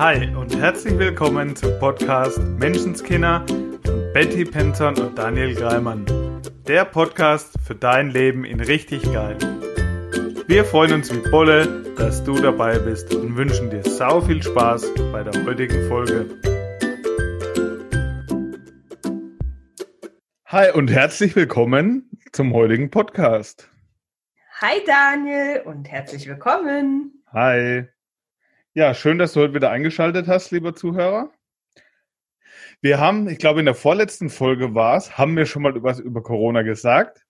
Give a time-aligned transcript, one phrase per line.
[0.00, 3.44] Hi und herzlich willkommen zum Podcast Menschenskinder
[3.84, 6.06] von Betty Penton und Daniel Greimann.
[6.66, 9.36] Der Podcast für dein Leben in richtig geil.
[10.46, 14.90] Wir freuen uns wie Bolle, dass du dabei bist und wünschen dir sau viel Spaß
[15.12, 16.30] bei der heutigen Folge.
[20.46, 23.68] Hi und herzlich willkommen zum heutigen Podcast.
[24.62, 27.22] Hi Daniel und herzlich willkommen.
[27.34, 27.84] Hi.
[28.80, 31.30] Ja, schön, dass du heute wieder eingeschaltet hast, lieber Zuhörer.
[32.80, 36.00] Wir haben, ich glaube, in der vorletzten Folge war es, haben wir schon mal was
[36.00, 37.26] über Corona gesagt,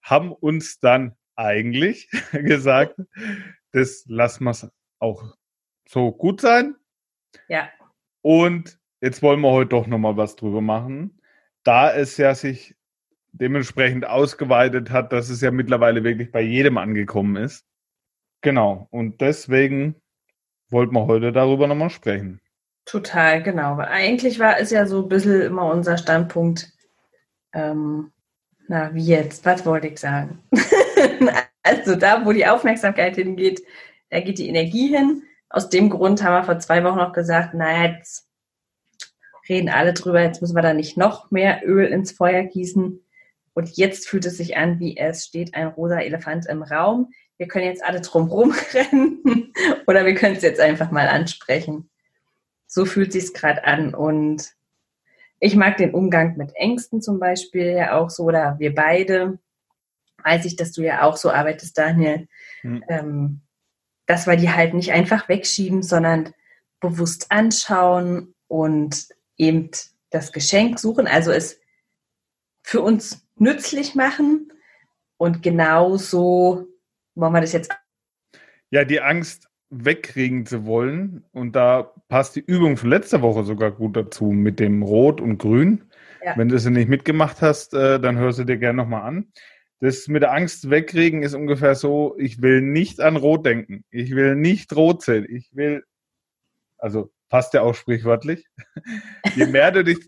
[0.00, 2.98] haben uns dann eigentlich gesagt,
[3.72, 5.36] das lassen wir auch
[5.86, 6.74] so gut sein.
[7.48, 7.68] Ja.
[8.22, 11.20] Und jetzt wollen wir heute doch nochmal was drüber machen
[11.64, 12.74] da es ja sich
[13.32, 17.66] dementsprechend ausgeweitet hat, dass es ja mittlerweile wirklich bei jedem angekommen ist.
[18.40, 18.88] Genau.
[18.90, 20.01] Und deswegen
[20.72, 22.40] wollten wir heute darüber nochmal sprechen.
[22.84, 23.76] Total, genau.
[23.78, 26.72] Eigentlich war es ja so ein bisschen immer unser Standpunkt,
[27.52, 28.12] ähm,
[28.68, 30.42] na, wie jetzt, was wollte ich sagen?
[31.62, 33.62] also da, wo die Aufmerksamkeit hingeht,
[34.10, 35.22] da geht die Energie hin.
[35.48, 38.28] Aus dem Grund haben wir vor zwei Wochen noch gesagt, naja, jetzt
[39.48, 43.04] reden alle drüber, jetzt müssen wir da nicht noch mehr Öl ins Feuer gießen.
[43.54, 47.12] Und jetzt fühlt es sich an, wie es steht ein rosa Elefant im Raum.
[47.42, 49.52] Wir können jetzt alle drumherum rennen
[49.88, 51.90] oder wir können es jetzt einfach mal ansprechen.
[52.68, 53.96] So fühlt sich gerade an.
[53.96, 54.52] Und
[55.40, 59.40] ich mag den Umgang mit Ängsten zum Beispiel ja auch so, oder wir beide.
[60.22, 62.28] Weiß ich, dass du ja auch so arbeitest, Daniel.
[62.62, 62.84] Mhm.
[62.88, 63.40] Ähm,
[64.06, 66.32] dass wir die halt nicht einfach wegschieben, sondern
[66.78, 69.68] bewusst anschauen und eben
[70.10, 71.58] das Geschenk suchen, also es
[72.62, 74.52] für uns nützlich machen.
[75.16, 76.68] Und genauso
[77.14, 77.72] wollen wir das jetzt.
[78.70, 81.24] Ja, die Angst wegkriegen zu wollen.
[81.32, 85.38] Und da passt die Übung von letzter Woche sogar gut dazu mit dem Rot und
[85.38, 85.84] Grün.
[86.24, 86.36] Ja.
[86.36, 89.32] Wenn du sie nicht mitgemacht hast, äh, dann hörst du dir gerne nochmal an.
[89.80, 93.84] Das mit der Angst wegkriegen ist ungefähr so, ich will nicht an Rot denken.
[93.90, 95.26] Ich will nicht rot sehen.
[95.28, 95.82] Ich will,
[96.78, 98.46] also passt ja auch sprichwörtlich.
[99.34, 99.98] Je mehr du dich,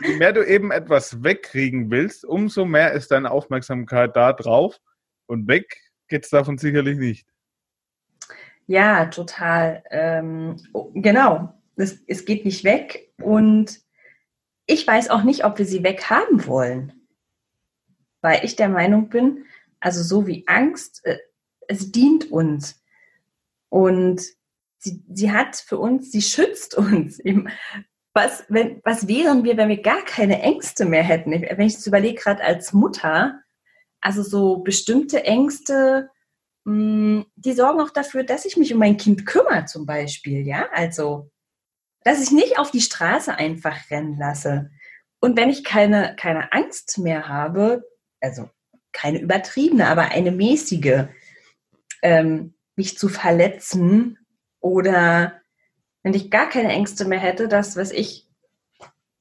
[0.00, 4.78] je mehr du eben etwas wegkriegen willst, umso mehr ist deine Aufmerksamkeit da drauf
[5.26, 5.76] und weg
[6.10, 7.26] geht es davon sicherlich nicht.
[8.66, 9.82] Ja, total.
[9.90, 10.56] Ähm,
[10.94, 11.54] genau.
[11.76, 13.80] Es, es geht nicht weg und
[14.66, 16.92] ich weiß auch nicht, ob wir sie weghaben wollen.
[18.20, 19.46] Weil ich der Meinung bin,
[19.80, 21.18] also so wie Angst, äh,
[21.66, 22.82] es dient uns.
[23.70, 24.22] Und
[24.78, 27.18] sie, sie hat für uns, sie schützt uns.
[28.12, 31.30] Was, wenn, was wären wir, wenn wir gar keine Ängste mehr hätten?
[31.30, 33.40] Wenn ich es überlege, gerade als Mutter,
[34.00, 36.10] also so bestimmte Ängste,
[36.64, 40.46] mh, hm, die sorgen auch dafür, dass ich mich um mein Kind kümmere, zum Beispiel,
[40.46, 41.30] ja, also,
[42.04, 44.70] dass ich nicht auf die Straße einfach rennen lasse.
[45.20, 47.84] Und wenn ich keine, keine Angst mehr habe,
[48.20, 48.48] also
[48.92, 51.04] keine übertriebene, aber eine mäßige,
[52.02, 54.18] ähm, mich zu verletzen
[54.60, 55.40] oder
[56.02, 58.29] wenn ich gar keine Ängste mehr hätte, dass, was ich,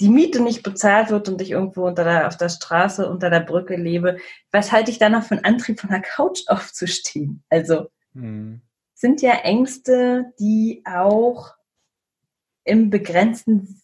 [0.01, 3.41] die Miete nicht bezahlt wird und ich irgendwo unter der, auf der Straße unter der
[3.41, 4.17] Brücke lebe,
[4.51, 7.43] was halte ich da noch für einen Antrieb, von der Couch aufzustehen?
[7.49, 8.61] Also hm.
[8.93, 11.53] sind ja Ängste, die auch
[12.63, 13.81] im begrenzten,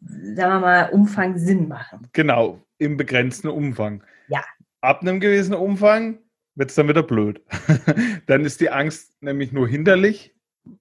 [0.00, 2.08] sagen wir mal, Umfang Sinn machen.
[2.12, 4.02] Genau, im begrenzten Umfang.
[4.28, 4.44] Ja.
[4.80, 6.18] Ab einem gewissen Umfang
[6.54, 7.42] wird es dann wieder blöd.
[8.26, 10.34] dann ist die Angst nämlich nur hinderlich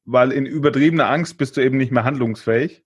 [0.06, 2.84] weil in übertriebener Angst bist du eben nicht mehr handlungsfähig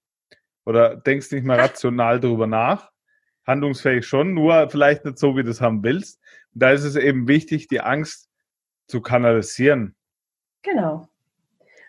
[0.66, 2.92] oder denkst nicht mehr rational darüber nach.
[3.46, 6.20] Handlungsfähig schon, nur vielleicht nicht so, wie du es haben willst.
[6.54, 8.30] Und da ist es eben wichtig, die Angst
[8.88, 9.96] zu kanalisieren.
[10.62, 11.10] Genau.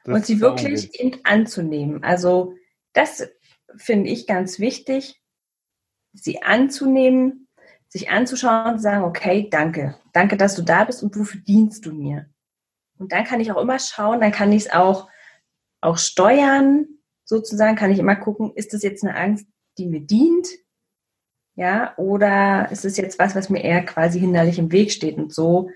[0.05, 0.91] Das und sie wirklich
[1.25, 2.03] anzunehmen.
[2.03, 2.55] Also
[2.93, 3.29] das
[3.77, 5.21] finde ich ganz wichtig,
[6.13, 7.49] sie anzunehmen,
[7.89, 9.97] sich anzuschauen und zu sagen, okay, danke.
[10.13, 12.27] Danke, dass du da bist und wofür dienst du mir?
[12.99, 15.09] Und dann kann ich auch immer schauen, dann kann ich es auch,
[15.81, 16.87] auch steuern,
[17.25, 19.47] sozusagen, kann ich immer gucken, ist das jetzt eine Angst,
[19.79, 20.49] die mir dient?
[21.57, 25.17] Ja, oder ist es jetzt was, was mir eher quasi hinderlich im Weg steht?
[25.17, 25.71] Und so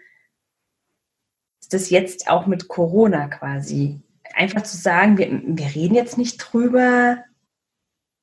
[1.60, 4.00] ist das jetzt auch mit Corona quasi.
[4.34, 7.24] Einfach zu sagen, wir, wir reden jetzt nicht drüber,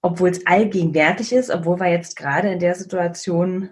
[0.01, 3.69] obwohl es allgegenwärtig ist, obwohl wir jetzt gerade in der Situation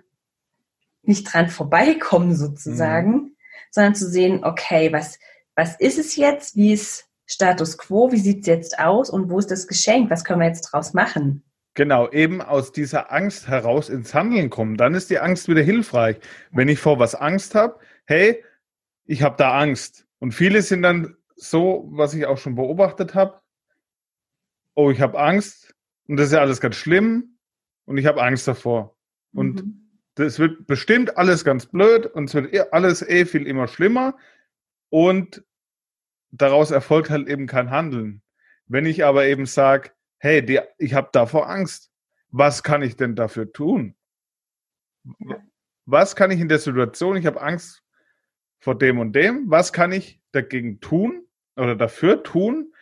[1.02, 3.12] nicht dran vorbeikommen sozusagen.
[3.12, 3.34] Mhm
[3.74, 5.20] sondern zu sehen, okay, was,
[5.56, 6.56] was ist es jetzt?
[6.56, 8.12] Wie ist Status quo?
[8.12, 9.10] Wie sieht es jetzt aus?
[9.10, 10.10] Und wo ist das Geschenk?
[10.10, 11.44] Was können wir jetzt draus machen?
[11.76, 14.78] Genau, eben aus dieser Angst heraus ins Handeln kommen.
[14.78, 16.18] Dann ist die Angst wieder hilfreich.
[16.52, 18.44] Wenn ich vor was Angst habe, hey,
[19.06, 20.06] ich habe da Angst.
[20.20, 23.42] Und viele sind dann so, was ich auch schon beobachtet habe,
[24.76, 25.76] oh, ich habe Angst
[26.08, 27.38] und das ist ja alles ganz schlimm
[27.86, 28.96] und ich habe Angst davor.
[29.34, 29.90] Und mhm.
[30.16, 34.16] das wird bestimmt alles ganz blöd und es wird eh alles eh viel immer schlimmer
[34.90, 35.44] und
[36.34, 38.22] daraus erfolgt halt eben kein Handeln.
[38.66, 41.92] Wenn ich aber eben sage, hey, die, ich habe davor Angst,
[42.30, 43.96] was kann ich denn dafür tun?
[45.86, 47.84] Was kann ich in der Situation, ich habe Angst
[48.60, 52.74] vor dem und dem, was kann ich dagegen tun oder dafür tun,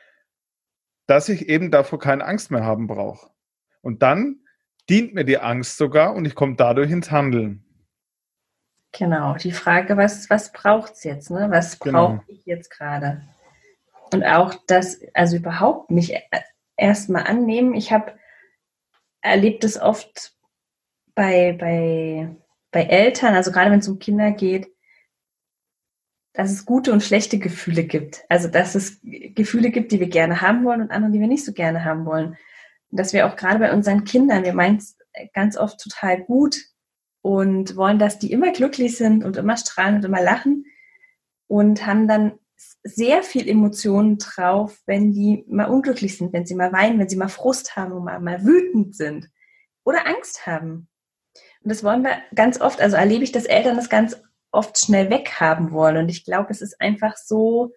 [1.07, 3.31] dass ich eben davor keine Angst mehr haben brauche?
[3.81, 4.45] Und dann
[4.89, 7.65] dient mir die Angst sogar und ich komme dadurch ins Handeln.
[8.93, 11.31] Genau, die Frage, was, was braucht es jetzt?
[11.31, 11.47] Ne?
[11.49, 12.17] Was genau.
[12.17, 13.21] brauche ich jetzt gerade?
[14.13, 16.13] Und auch das, also überhaupt mich
[16.75, 17.73] erstmal annehmen.
[17.73, 18.13] Ich habe
[19.21, 20.33] erlebt es oft
[21.15, 22.35] bei, bei,
[22.71, 24.67] bei Eltern, also gerade wenn es um Kinder geht,
[26.33, 28.23] dass es gute und schlechte Gefühle gibt.
[28.29, 31.45] Also dass es Gefühle gibt, die wir gerne haben wollen und andere, die wir nicht
[31.45, 32.37] so gerne haben wollen.
[32.89, 34.97] Und dass wir auch gerade bei unseren Kindern, wir meinen es
[35.33, 36.57] ganz oft total gut
[37.21, 40.65] und wollen, dass die immer glücklich sind und immer strahlen und immer lachen
[41.47, 42.39] und haben dann
[42.83, 47.15] sehr viel Emotionen drauf, wenn die mal unglücklich sind, wenn sie mal weinen, wenn sie
[47.15, 49.29] mal Frust haben und mal, mal wütend sind
[49.83, 50.87] oder Angst haben.
[51.63, 54.21] Und das wollen wir ganz oft, also erlebe ich, dass Eltern das ganz
[54.51, 55.97] oft schnell weghaben wollen.
[55.97, 57.73] Und ich glaube, es ist einfach so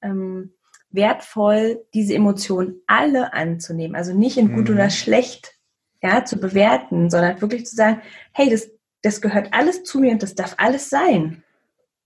[0.00, 0.54] ähm,
[0.90, 3.96] wertvoll, diese Emotionen alle anzunehmen.
[3.96, 4.76] Also nicht in gut mhm.
[4.76, 5.54] oder schlecht
[6.02, 8.00] ja, zu bewerten, sondern wirklich zu sagen,
[8.32, 8.70] hey, das,
[9.02, 11.42] das gehört alles zu mir und das darf alles sein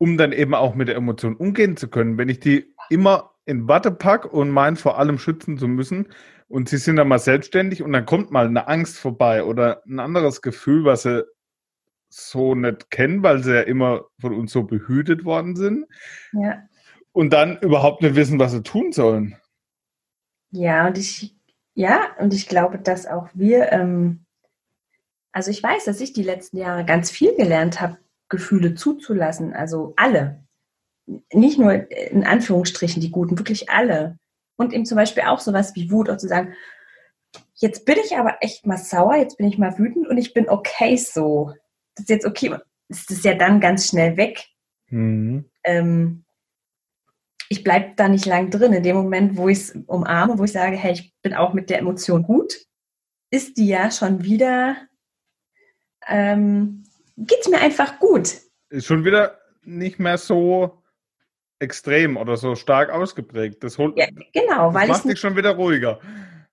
[0.00, 2.16] um dann eben auch mit der Emotion umgehen zu können.
[2.16, 6.08] Wenn ich die immer in Watte pack und mein vor allem schützen zu müssen
[6.48, 10.00] und sie sind dann mal selbstständig und dann kommt mal eine Angst vorbei oder ein
[10.00, 11.26] anderes Gefühl, was sie
[12.08, 15.84] so nicht kennen, weil sie ja immer von uns so behütet worden sind.
[16.32, 16.62] Ja.
[17.12, 19.36] Und dann überhaupt nicht wissen, was sie tun sollen.
[20.50, 21.36] Ja, und ich,
[21.74, 24.24] ja, und ich glaube, dass auch wir, ähm,
[25.30, 27.98] also ich weiß, dass ich die letzten Jahre ganz viel gelernt habe,
[28.30, 30.44] Gefühle zuzulassen, also alle.
[31.32, 34.18] Nicht nur in Anführungsstrichen die guten, wirklich alle.
[34.56, 36.54] Und eben zum Beispiel auch sowas wie Wut, auch zu sagen,
[37.54, 40.48] jetzt bin ich aber echt mal sauer, jetzt bin ich mal wütend und ich bin
[40.48, 41.52] okay so.
[41.94, 42.56] Das ist jetzt okay,
[42.88, 44.46] das ist ja dann ganz schnell weg.
[44.88, 45.50] Mhm.
[45.64, 46.24] Ähm,
[47.48, 48.72] ich bleibe da nicht lang drin.
[48.72, 51.68] In dem Moment, wo ich es umarme, wo ich sage, hey, ich bin auch mit
[51.68, 52.54] der Emotion gut,
[53.30, 54.76] ist die ja schon wieder
[56.06, 56.84] ähm,
[57.26, 58.38] geht es mir einfach gut.
[58.70, 60.82] Ist schon wieder nicht mehr so
[61.58, 63.62] extrem oder so stark ausgeprägt.
[63.62, 66.00] Das holt, ja, genau, weil das macht dich schon wieder ruhiger.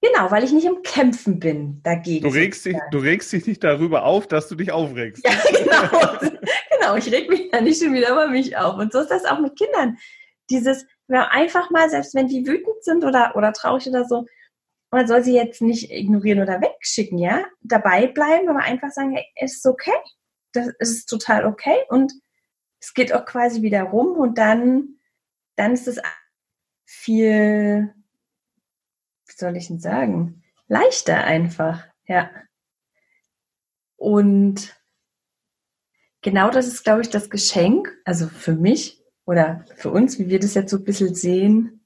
[0.02, 2.24] Genau, weil ich nicht im Kämpfen bin dagegen.
[2.24, 5.26] Du regst, dich, du regst dich nicht darüber auf, dass du dich aufregst.
[5.26, 6.36] Ja, genau.
[6.78, 8.78] genau, ich reg mich da nicht schon wieder über mich auf.
[8.78, 9.98] Und so ist das auch mit Kindern.
[10.52, 14.26] Dieses, ja, einfach mal, selbst wenn die wütend sind oder, oder traurig oder so,
[14.92, 17.46] man soll sie jetzt nicht ignorieren oder wegschicken, ja?
[17.62, 19.92] Dabei bleiben, aber einfach sagen, hey, es ist okay
[20.54, 22.14] das ist total okay und
[22.80, 25.00] es geht auch quasi wieder rum und dann,
[25.56, 26.00] dann ist es
[26.86, 27.94] viel,
[29.26, 32.30] wie soll ich denn sagen, leichter einfach, ja.
[33.96, 34.80] Und
[36.22, 40.40] genau das ist, glaube ich, das Geschenk, also für mich oder für uns, wie wir
[40.40, 41.86] das jetzt so ein bisschen sehen,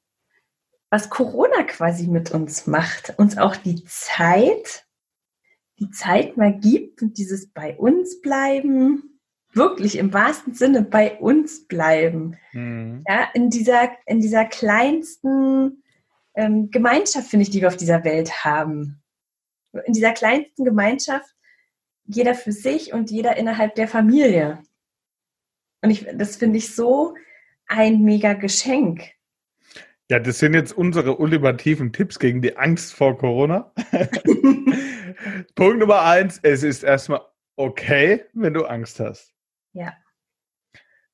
[0.89, 4.85] was Corona quasi mit uns macht, uns auch die Zeit
[5.81, 9.19] die Zeit mal gibt und dieses bei uns bleiben,
[9.53, 12.37] wirklich im wahrsten Sinne bei uns bleiben.
[12.53, 13.03] Mhm.
[13.07, 15.83] Ja, in dieser, in dieser kleinsten
[16.35, 19.01] ähm, Gemeinschaft, finde ich, die wir auf dieser Welt haben.
[19.85, 21.29] In dieser kleinsten Gemeinschaft,
[22.05, 24.61] jeder für sich und jeder innerhalb der Familie.
[25.81, 27.15] Und ich, das finde ich so
[27.67, 29.11] ein mega Geschenk.
[30.11, 33.71] Ja, das sind jetzt unsere ultimativen Tipps gegen die Angst vor Corona.
[35.55, 37.21] Punkt Nummer eins, es ist erstmal
[37.55, 39.33] okay, wenn du Angst hast.
[39.71, 39.93] Ja.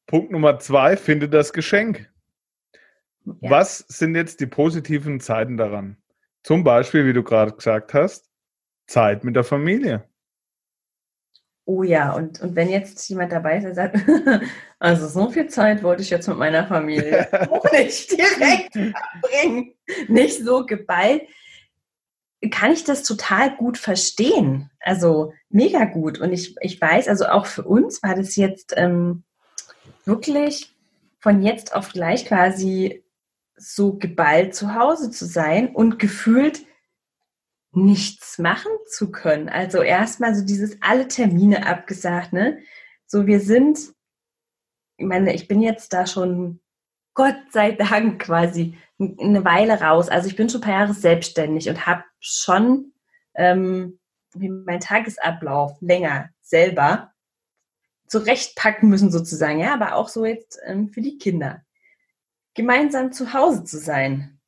[0.08, 2.12] Punkt Nummer zwei, finde das Geschenk.
[3.24, 3.51] Ja.
[3.51, 5.98] Was sind jetzt die positiven Zeiten daran?
[6.42, 8.32] Zum Beispiel, wie du gerade gesagt hast,
[8.88, 10.07] Zeit mit der Familie.
[11.70, 13.98] Oh ja, und, und wenn jetzt jemand dabei ist, der sagt,
[14.80, 19.74] also so viel Zeit wollte ich jetzt mit meiner Familie auch nicht direkt verbringen,
[20.08, 21.24] nicht so geballt,
[22.52, 24.70] kann ich das total gut verstehen.
[24.80, 26.20] Also mega gut.
[26.20, 29.24] Und ich, ich weiß, also auch für uns war das jetzt ähm,
[30.06, 30.74] wirklich
[31.20, 33.04] von jetzt auf gleich quasi
[33.58, 36.62] so geballt zu Hause zu sein und gefühlt
[37.78, 39.50] nichts machen zu können.
[39.50, 42.60] Also erstmal so dieses alle Termine abgesagt, ne?
[43.06, 43.80] So wir sind,
[44.98, 46.60] ich meine, ich bin jetzt da schon
[47.14, 50.10] Gott sei Dank quasi eine Weile raus.
[50.10, 52.94] Also ich bin schon ein paar Jahre selbstständig und habe schon
[53.36, 54.00] ähm,
[54.34, 57.14] mein Tagesablauf länger selber
[58.08, 61.64] zurechtpacken müssen sozusagen, ja, aber auch so jetzt ähm, für die Kinder.
[62.54, 64.40] Gemeinsam zu Hause zu sein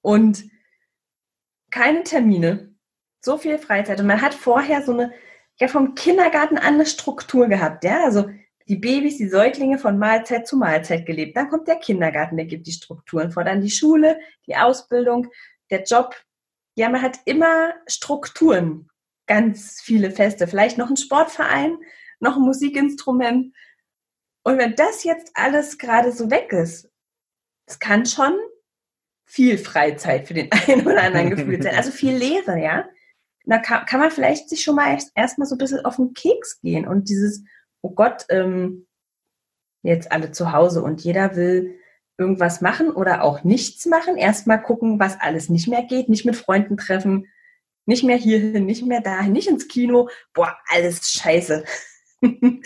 [0.00, 0.44] und
[1.74, 2.72] keine Termine,
[3.20, 5.12] so viel Freizeit und man hat vorher so eine,
[5.58, 8.30] ja vom Kindergarten an eine Struktur gehabt, ja, also
[8.68, 11.36] die Babys, die Säuglinge von Mahlzeit zu Mahlzeit gelebt.
[11.36, 15.26] Dann kommt der Kindergarten, der gibt die Strukturen vor, dann die Schule, die Ausbildung,
[15.70, 16.14] der Job.
[16.76, 18.88] Ja, man hat immer Strukturen,
[19.26, 21.76] ganz viele Feste, vielleicht noch ein Sportverein,
[22.20, 23.52] noch ein Musikinstrument.
[24.44, 26.88] Und wenn das jetzt alles gerade so weg ist,
[27.66, 28.32] es kann schon
[29.24, 31.76] viel Freizeit für den einen oder anderen gefühlt sein.
[31.76, 32.84] Also viel Leere, ja.
[33.46, 36.60] Da kann, kann man vielleicht sich schon mal erstmal so ein bisschen auf den Keks
[36.60, 37.44] gehen und dieses,
[37.82, 38.86] oh Gott, ähm,
[39.82, 41.78] jetzt alle zu Hause und jeder will
[42.16, 44.16] irgendwas machen oder auch nichts machen.
[44.16, 47.26] Erstmal gucken, was alles nicht mehr geht, nicht mit Freunden treffen,
[47.86, 50.08] nicht mehr hierhin, nicht mehr dahin, nicht ins Kino.
[50.32, 51.64] Boah, alles scheiße.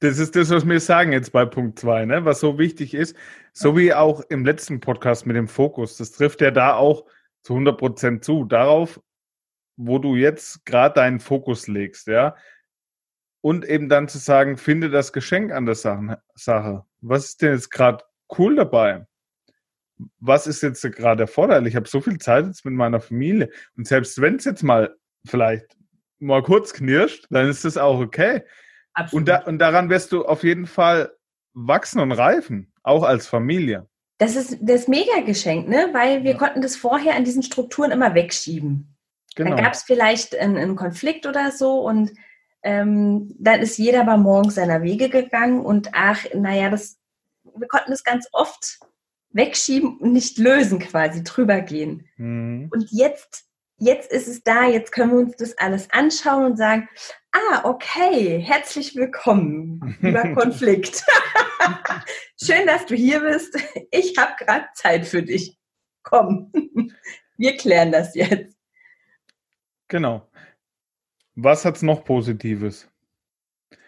[0.00, 2.24] Das ist das, was wir sagen jetzt bei Punkt 2, ne?
[2.24, 3.16] was so wichtig ist.
[3.58, 5.96] So wie auch im letzten Podcast mit dem Fokus.
[5.96, 7.04] Das trifft ja da auch
[7.42, 8.44] zu 100 Prozent zu.
[8.44, 9.00] Darauf,
[9.76, 12.36] wo du jetzt gerade deinen Fokus legst, ja.
[13.40, 16.84] Und eben dann zu sagen, finde das Geschenk an der Sache.
[17.00, 18.04] Was ist denn jetzt gerade
[18.38, 19.08] cool dabei?
[20.20, 21.72] Was ist jetzt gerade erforderlich?
[21.72, 23.50] Ich habe so viel Zeit jetzt mit meiner Familie.
[23.76, 24.94] Und selbst wenn es jetzt mal
[25.26, 25.76] vielleicht
[26.20, 28.44] mal kurz knirscht, dann ist das auch okay.
[29.10, 31.12] Und, da, und daran wirst du auf jeden Fall
[31.66, 33.86] wachsen und reifen, auch als Familie.
[34.18, 35.90] Das ist das Mega-Geschenk, ne?
[35.92, 36.38] weil wir ja.
[36.38, 38.96] konnten das vorher an diesen Strukturen immer wegschieben.
[39.34, 39.50] Genau.
[39.50, 42.12] Dann gab es vielleicht einen, einen, Konflikt oder so und
[42.62, 46.98] ähm, dann ist jeder aber morgens seiner Wege gegangen und ach, naja, das,
[47.44, 48.80] wir konnten das ganz oft
[49.30, 52.08] wegschieben und nicht lösen quasi, drüber gehen.
[52.16, 52.68] Mhm.
[52.72, 53.48] Und jetzt
[53.78, 56.88] jetzt ist es da, jetzt können wir uns das alles anschauen und sagen,
[57.38, 61.04] ah, okay, herzlich willkommen über Konflikt.
[62.42, 63.56] Schön, dass du hier bist.
[63.90, 65.56] Ich habe gerade Zeit für dich.
[66.02, 66.52] Komm,
[67.36, 68.56] wir klären das jetzt.
[69.88, 70.28] Genau.
[71.34, 72.88] Was hat es noch Positives?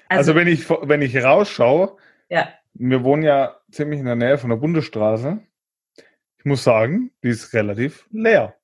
[0.08, 1.96] Also, also, wenn ich wenn ich rausschaue,
[2.28, 2.48] ja.
[2.74, 5.40] wir wohnen ja ziemlich in der Nähe von der Bundesstraße.
[6.38, 8.56] Ich muss sagen, die ist relativ leer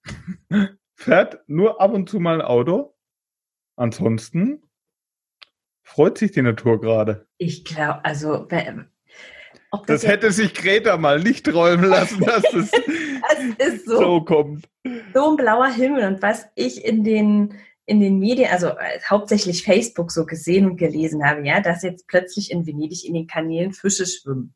[0.97, 2.95] fährt nur ab und zu mal ein Auto.
[3.77, 4.66] Ansonsten
[5.87, 7.27] freut sich die Natur gerade.
[7.39, 8.67] Ich glaube, also das,
[9.87, 12.71] das hätte sich Greta mal nicht träumen lassen, dass das,
[13.59, 14.69] das so, so, kommt.
[15.15, 17.55] So ein blauer Himmel und was ich in den
[17.89, 22.09] in den Medien, also äh, hauptsächlich Facebook so gesehen und gelesen habe, ja, dass jetzt
[22.09, 24.55] plötzlich in Venedig in den Kanälen Fische schwimmen.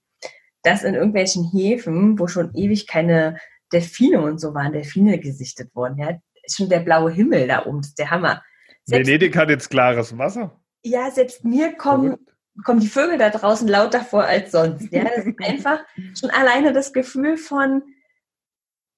[0.64, 3.38] Dass in irgendwelchen Häfen, wo schon ewig keine
[3.72, 7.80] Delfine und so waren, Delfine gesichtet worden, ja, ist schon der blaue Himmel da oben,
[7.80, 8.42] ist der Hammer.
[8.82, 10.59] Selbst, Venedig hat jetzt klares Wasser.
[10.82, 12.16] Ja, selbst mir kommen,
[12.64, 14.90] kommen die Vögel da draußen lauter vor als sonst.
[14.92, 15.80] Ja, das ist einfach
[16.18, 17.82] schon alleine das Gefühl von,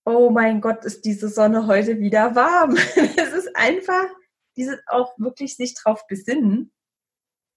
[0.05, 2.77] oh mein Gott, ist diese Sonne heute wieder warm.
[3.17, 4.07] Es ist einfach
[4.57, 6.73] dieses auch wirklich sich drauf besinnen,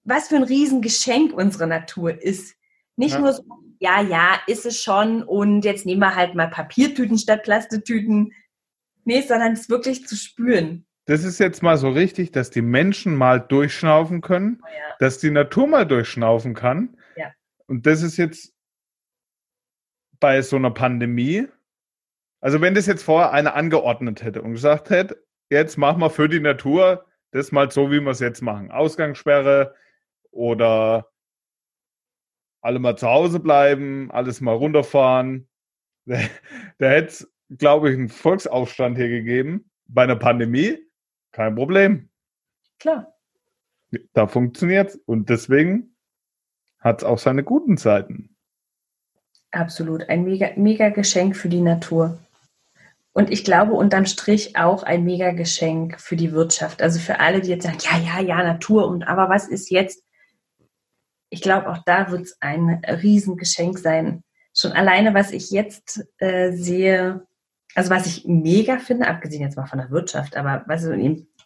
[0.04, 2.56] was für ein Riesengeschenk unsere Natur ist.
[2.96, 3.20] Nicht ja.
[3.20, 3.44] nur so,
[3.80, 8.34] ja, ja, ist es schon und jetzt nehmen wir halt mal Papiertüten statt Plastiktüten.
[9.04, 10.88] Nee, sondern es wirklich zu spüren.
[11.06, 14.96] Das ist jetzt mal so richtig, dass die Menschen mal durchschnaufen können, oh ja.
[15.00, 16.98] dass die Natur mal durchschnaufen kann.
[17.16, 17.32] Ja.
[17.68, 18.54] Und das ist jetzt
[20.20, 21.48] bei so einer Pandemie.
[22.42, 26.28] Also wenn das jetzt vorher einer angeordnet hätte und gesagt hätte, jetzt machen wir für
[26.28, 28.72] die Natur das mal so, wie wir es jetzt machen.
[28.72, 29.76] Ausgangssperre
[30.32, 31.12] oder
[32.62, 35.48] alle mal zu Hause bleiben, alles mal runterfahren.
[36.08, 36.20] Da,
[36.78, 39.70] da hätte es glaube ich, einen Volksaufstand hier gegeben.
[39.88, 40.78] Bei einer Pandemie,
[41.36, 42.10] kein Problem.
[42.80, 43.14] Klar.
[44.14, 45.96] Da funktioniert Und deswegen
[46.80, 48.38] hat es auch seine guten Seiten.
[49.52, 50.08] Absolut.
[50.10, 52.20] Ein mega, mega Geschenk für die Natur.
[53.12, 56.82] Und ich glaube unterm Strich auch ein mega Geschenk für die Wirtschaft.
[56.82, 60.04] Also für alle, die jetzt sagen, ja, ja, ja, Natur und aber was ist jetzt?
[61.30, 64.24] Ich glaube, auch da wird es ein Riesengeschenk sein.
[64.54, 67.26] Schon alleine, was ich jetzt äh, sehe,
[67.76, 70.92] also was ich mega finde, abgesehen jetzt mal von der Wirtschaft, aber was so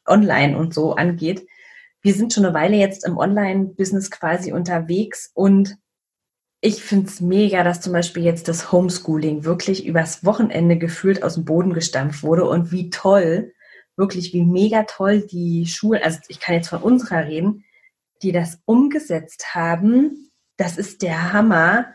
[0.06, 1.46] online und so angeht,
[2.02, 5.78] wir sind schon eine Weile jetzt im Online-Business quasi unterwegs und
[6.62, 11.36] ich finde es mega, dass zum Beispiel jetzt das Homeschooling wirklich übers Wochenende gefühlt aus
[11.36, 13.54] dem Boden gestampft wurde und wie toll,
[13.96, 17.66] wirklich wie mega toll die Schulen, also ich kann jetzt von unserer reden,
[18.22, 20.30] die das umgesetzt haben.
[20.58, 21.94] Das ist der Hammer.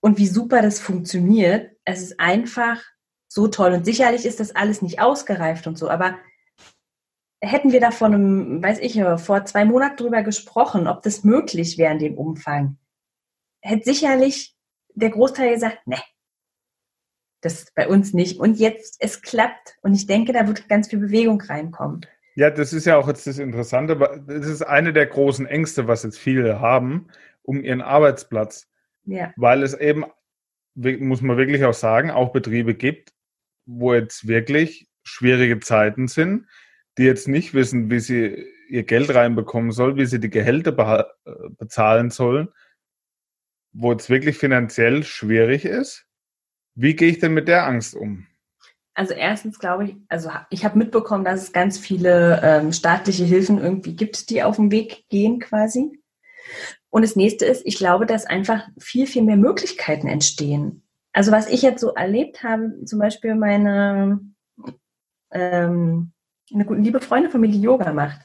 [0.00, 1.70] und wie super das funktioniert.
[1.84, 2.82] Es ist einfach
[3.32, 3.72] so toll.
[3.72, 6.18] Und sicherlich ist das alles nicht ausgereift und so, aber
[7.40, 11.76] hätten wir da vor einem, weiß ich, vor zwei Monaten drüber gesprochen, ob das möglich
[11.76, 12.78] wäre in dem Umfang,
[13.60, 14.56] hätte sicherlich
[14.94, 15.98] der Großteil gesagt, ne,
[17.40, 18.38] das ist bei uns nicht.
[18.38, 19.76] Und jetzt, es klappt.
[19.82, 22.06] Und ich denke, da wird ganz viel Bewegung reinkommen.
[22.36, 23.96] Ja, das ist ja auch jetzt das Interessante.
[24.26, 27.08] Das ist eine der großen Ängste, was jetzt viele haben,
[27.42, 28.68] um ihren Arbeitsplatz.
[29.04, 29.32] Ja.
[29.36, 30.04] Weil es eben,
[30.74, 33.12] muss man wirklich auch sagen, auch Betriebe gibt,
[33.66, 36.46] wo jetzt wirklich schwierige Zeiten sind,
[36.98, 41.32] die jetzt nicht wissen, wie sie ihr Geld reinbekommen sollen, wie sie die Gehälter äh,
[41.58, 42.48] bezahlen sollen,
[43.72, 46.06] wo es wirklich finanziell schwierig ist.
[46.74, 48.26] Wie gehe ich denn mit der Angst um?
[48.94, 53.58] Also erstens glaube ich, also ich habe mitbekommen, dass es ganz viele ähm, staatliche Hilfen
[53.58, 55.98] irgendwie gibt, die auf dem Weg gehen quasi.
[56.90, 60.81] Und das nächste ist, ich glaube, dass einfach viel, viel mehr Möglichkeiten entstehen.
[61.12, 64.20] Also was ich jetzt so erlebt habe, zum Beispiel meine
[65.30, 66.12] ähm,
[66.52, 68.20] eine gute, liebe Freundin von mir, die Yoga macht,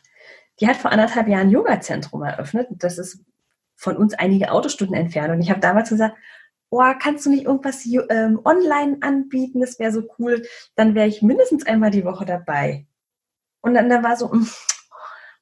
[0.59, 2.67] die hat vor anderthalb Jahren ein Yoga-Zentrum eröffnet.
[2.71, 3.23] Das ist
[3.75, 5.31] von uns einige Autostunden entfernt.
[5.31, 6.17] Und ich habe damals gesagt,
[6.69, 9.61] oh, kannst du nicht irgendwas ähm, online anbieten?
[9.61, 10.43] Das wäre so cool.
[10.75, 12.87] Dann wäre ich mindestens einmal die Woche dabei.
[13.61, 14.31] Und dann da war so,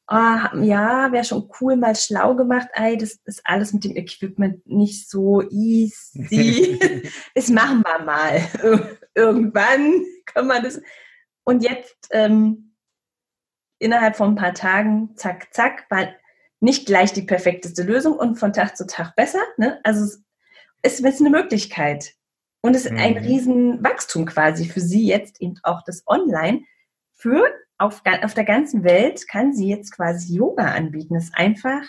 [0.08, 2.68] oh, ja, wäre schon cool, mal schlau gemacht.
[2.74, 6.80] Ey, das ist alles mit dem Equipment nicht so easy.
[7.36, 8.42] das machen wir mal.
[9.16, 10.82] Irgendwann kann man das.
[11.44, 12.76] Und jetzt ähm,
[13.80, 16.08] innerhalb von ein paar Tagen, zack, zack, war
[16.60, 19.42] nicht gleich die perfekteste Lösung und von Tag zu Tag besser.
[19.58, 19.80] Ne?
[19.84, 20.18] Also
[20.82, 22.14] es ist eine Möglichkeit.
[22.62, 23.20] Und es ist ein mhm.
[23.20, 26.64] Riesenwachstum quasi für sie jetzt eben auch das Online.
[27.14, 27.48] Für
[27.78, 31.16] auf, auf der ganzen Welt kann sie jetzt quasi Yoga anbieten.
[31.16, 31.84] Das ist einfach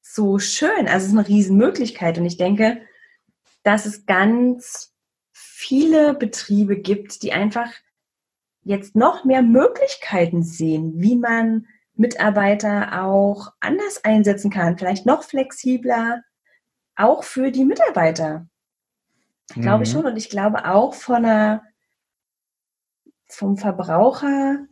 [0.00, 0.88] so schön.
[0.88, 2.18] Also es ist eine Riesenmöglichkeit.
[2.18, 2.80] Und ich denke,
[3.62, 4.94] dass es ganz
[5.32, 7.70] viele Betriebe gibt, die einfach
[8.62, 16.22] jetzt noch mehr Möglichkeiten sehen, wie man Mitarbeiter auch anders einsetzen kann, vielleicht noch flexibler,
[16.96, 18.46] auch für die Mitarbeiter.
[19.54, 19.62] Mhm.
[19.62, 20.06] Glaube ich schon.
[20.06, 21.62] Und ich glaube auch von einer,
[23.28, 24.66] vom Verbraucher,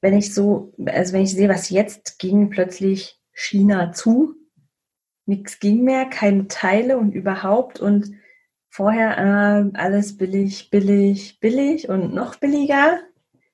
[0.00, 4.34] wenn ich so, also wenn ich sehe, was jetzt ging plötzlich China zu,
[5.26, 8.12] nichts ging mehr, keine Teile und überhaupt und
[8.70, 12.98] vorher äh, alles billig, billig, billig und noch billiger.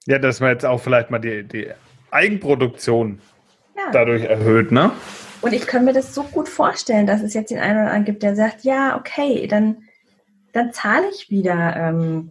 [0.07, 1.69] Ja, dass man jetzt auch vielleicht mal die, die
[2.11, 3.21] Eigenproduktion
[3.77, 3.91] ja.
[3.93, 4.91] dadurch erhöht, ne?
[5.41, 8.05] Und ich kann mir das so gut vorstellen, dass es jetzt den einen oder anderen
[8.05, 9.85] gibt, der sagt, ja, okay, dann,
[10.53, 12.31] dann zahle ich wieder ähm,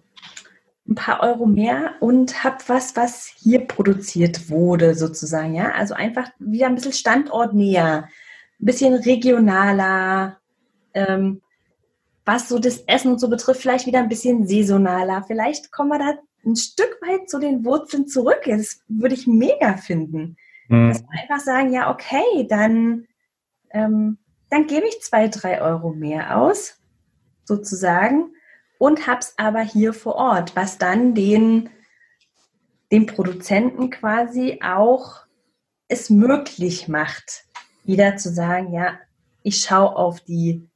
[0.91, 5.71] ein paar Euro mehr und habe was, was hier produziert wurde, sozusagen, ja.
[5.71, 8.09] Also einfach wieder ein bisschen standortnäher,
[8.59, 10.37] ein bisschen regionaler,
[10.93, 11.41] ähm,
[12.25, 15.23] was so das Essen und so betrifft, vielleicht wieder ein bisschen saisonaler.
[15.25, 16.13] Vielleicht kommen wir da
[16.45, 18.41] ein Stück weit zu den Wurzeln zurück.
[18.45, 20.35] Das würde ich mega finden.
[20.67, 20.89] Mhm.
[20.89, 23.07] Dass wir einfach sagen, ja, okay, dann,
[23.71, 24.17] ähm,
[24.49, 26.77] dann gebe ich zwei, drei Euro mehr aus,
[27.45, 28.33] sozusagen,
[28.81, 31.69] und hab's aber hier vor Ort, was dann den,
[32.91, 35.19] den Produzenten quasi auch
[35.87, 37.43] es möglich macht,
[37.83, 38.97] wieder zu sagen, ja,
[39.43, 40.67] ich schaue auf die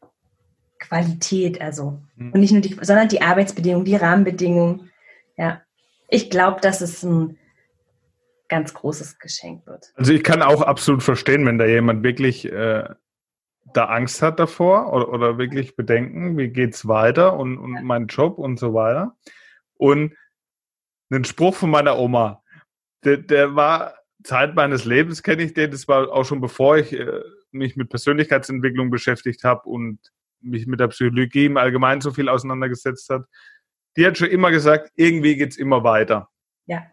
[0.78, 2.32] Qualität, also mhm.
[2.32, 4.92] und nicht nur die, sondern die Arbeitsbedingungen, die Rahmenbedingungen.
[5.36, 5.64] Ja,
[6.08, 7.40] ich glaube, dass es ein
[8.50, 9.92] ganz großes Geschenk wird.
[9.96, 12.88] Also ich kann auch absolut verstehen, wenn da jemand wirklich äh,
[13.74, 18.38] da Angst hat davor oder, oder wirklich Bedenken, wie geht's weiter und, und mein Job
[18.38, 19.16] und so weiter.
[19.76, 20.16] Und
[21.12, 22.44] ein Spruch von meiner Oma,
[23.04, 26.94] der, der war Zeit meines Lebens, kenne ich den, das war auch schon bevor ich
[26.94, 30.00] äh, mich mit Persönlichkeitsentwicklung beschäftigt habe und
[30.42, 33.26] mich mit der Psychologie im Allgemeinen so viel auseinandergesetzt hat,
[33.98, 36.30] die hat schon immer gesagt, irgendwie geht es immer weiter.
[36.66, 36.84] Ja.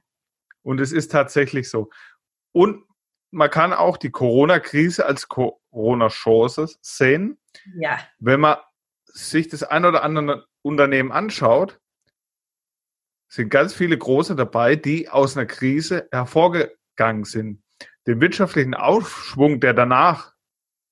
[0.62, 1.90] Und es ist tatsächlich so.
[2.52, 2.84] Und
[3.30, 5.28] man kann auch die Corona-Krise als
[5.72, 7.38] Corona-Chance sehen.
[7.74, 7.98] Ja.
[8.18, 8.58] Wenn man
[9.04, 11.80] sich das ein oder andere Unternehmen anschaut,
[13.28, 17.62] sind ganz viele große dabei, die aus einer Krise hervorgegangen sind.
[18.06, 20.34] Den wirtschaftlichen Aufschwung, der danach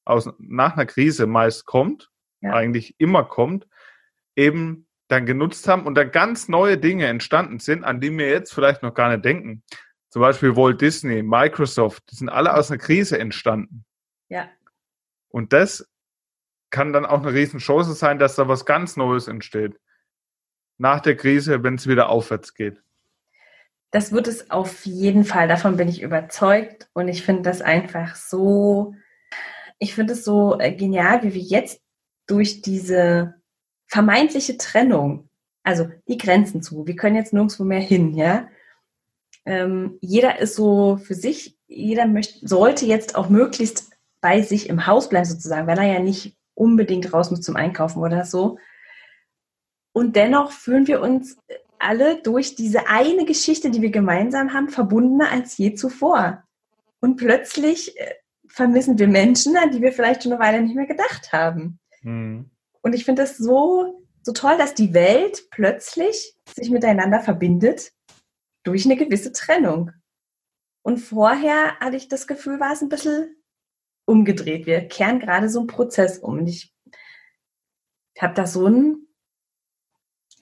[0.05, 2.55] aus, nach einer Krise meist kommt, ja.
[2.55, 3.69] eigentlich immer kommt,
[4.37, 8.55] eben dann genutzt haben und dann ganz neue Dinge entstanden sind, an die wir jetzt
[8.55, 9.63] vielleicht noch gar nicht denken.
[10.09, 13.85] Zum Beispiel Walt Disney, Microsoft, die sind alle aus einer Krise entstanden.
[14.29, 14.49] Ja.
[15.31, 15.89] Und das
[16.71, 19.79] kann dann auch eine Riesenchance sein, dass da was ganz Neues entsteht.
[20.79, 22.83] Nach der Krise, wenn es wieder aufwärts geht.
[23.91, 25.49] Das wird es auf jeden Fall.
[25.49, 26.89] Davon bin ich überzeugt.
[26.93, 28.95] Und ich finde das einfach so,
[29.79, 31.83] ich finde es so äh, genial, wie wir jetzt
[32.27, 33.35] durch diese
[33.89, 35.29] vermeintliche Trennung,
[35.65, 38.49] also die Grenzen zu, wir können jetzt nirgendwo mehr hin, ja.
[39.45, 43.90] Ähm, jeder ist so für sich, jeder möchte, sollte jetzt auch möglichst
[44.21, 48.01] bei sich im Haus bleiben sozusagen, weil er ja nicht unbedingt raus muss zum Einkaufen
[48.01, 48.59] oder so.
[49.93, 51.39] Und dennoch fühlen wir uns
[51.79, 56.45] alle durch diese eine Geschichte, die wir gemeinsam haben, verbundener als je zuvor.
[57.01, 58.15] Und plötzlich äh,
[58.47, 61.79] vermissen wir Menschen, an die wir vielleicht schon eine Weile nicht mehr gedacht haben.
[62.03, 62.51] Mhm.
[62.83, 67.93] Und ich finde es so, so toll, dass die Welt plötzlich sich miteinander verbindet
[68.63, 69.93] durch eine gewisse Trennung.
[70.83, 73.37] Und vorher hatte ich das Gefühl, war es ein bisschen
[74.11, 74.67] umgedreht.
[74.67, 76.39] Wir kehren gerade so einen Prozess um.
[76.39, 76.75] Und ich
[78.19, 79.07] habe da so ein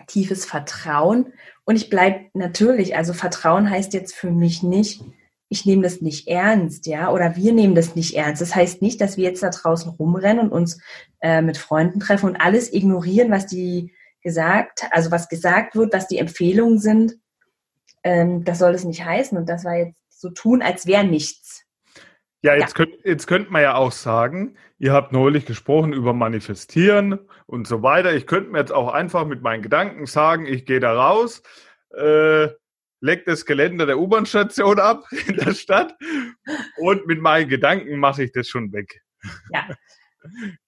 [0.06, 1.32] tiefes Vertrauen.
[1.64, 5.02] Und ich bleibe natürlich, also Vertrauen heißt jetzt für mich nicht,
[5.50, 8.42] ich nehme das nicht ernst, ja, oder wir nehmen das nicht ernst.
[8.42, 10.80] Das heißt nicht, dass wir jetzt da draußen rumrennen und uns
[11.20, 16.06] äh, mit Freunden treffen und alles ignorieren, was die gesagt, also was gesagt wird, was
[16.06, 17.18] die Empfehlungen sind.
[18.02, 19.38] Ähm, das soll es nicht heißen.
[19.38, 21.64] Und das war jetzt so tun, als wäre nichts.
[22.42, 22.84] Ja, jetzt, ja.
[22.84, 27.82] Könnt, jetzt könnte man ja auch sagen, ihr habt neulich gesprochen über Manifestieren und so
[27.82, 28.14] weiter.
[28.14, 31.42] Ich könnte mir jetzt auch einfach mit meinen Gedanken sagen, ich gehe da raus,
[31.96, 32.48] äh,
[33.00, 35.96] leck das Geländer der U-Bahn-Station ab in der Stadt
[36.76, 39.02] und mit meinen Gedanken mache ich das schon weg.
[39.52, 39.68] Ja.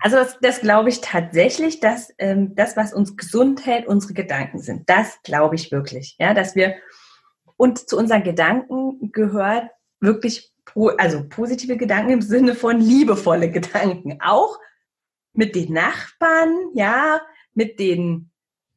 [0.00, 4.58] Also das, das glaube ich tatsächlich, dass ähm, das, was uns gesund hält, unsere Gedanken
[4.58, 4.90] sind.
[4.90, 6.16] Das glaube ich wirklich.
[6.18, 6.74] Ja, dass wir
[7.56, 14.18] und zu unseren Gedanken gehört wirklich also positive Gedanken im Sinne von liebevolle Gedanken.
[14.20, 14.58] Auch
[15.32, 17.20] mit den Nachbarn, ja,
[17.54, 18.30] mit den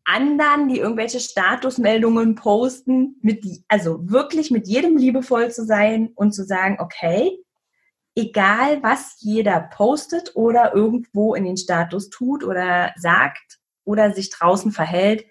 [0.06, 6.34] anderen, die irgendwelche Statusmeldungen posten, mit die, also wirklich mit jedem liebevoll zu sein und
[6.34, 7.44] zu sagen, okay,
[8.16, 14.72] egal was jeder postet oder irgendwo in den Status tut oder sagt oder sich draußen
[14.72, 15.26] verhält,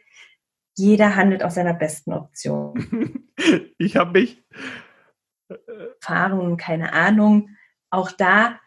[0.77, 3.20] jeder handelt aus seiner besten Option.
[3.79, 4.44] Ich habe mich
[5.48, 7.50] Erfahrungen, keine Ahnung.
[7.90, 8.59] Auch da,